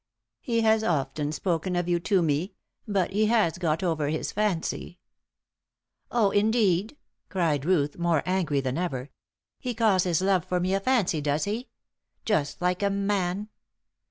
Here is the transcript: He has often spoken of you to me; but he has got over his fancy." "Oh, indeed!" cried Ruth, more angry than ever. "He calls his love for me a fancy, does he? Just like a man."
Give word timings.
He 0.39 0.61
has 0.61 0.83
often 0.83 1.31
spoken 1.31 1.75
of 1.75 1.87
you 1.87 1.99
to 1.99 2.23
me; 2.23 2.55
but 2.87 3.11
he 3.11 3.27
has 3.27 3.59
got 3.59 3.83
over 3.83 4.07
his 4.09 4.31
fancy." 4.31 4.97
"Oh, 6.09 6.31
indeed!" 6.31 6.97
cried 7.29 7.65
Ruth, 7.65 7.99
more 7.99 8.23
angry 8.25 8.61
than 8.61 8.79
ever. 8.79 9.11
"He 9.59 9.75
calls 9.75 10.05
his 10.05 10.19
love 10.19 10.43
for 10.43 10.59
me 10.59 10.73
a 10.73 10.79
fancy, 10.79 11.21
does 11.21 11.43
he? 11.43 11.69
Just 12.25 12.63
like 12.63 12.81
a 12.81 12.89
man." 12.89 13.49